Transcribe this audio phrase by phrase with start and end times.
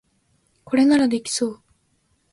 [0.63, 1.61] これならできそう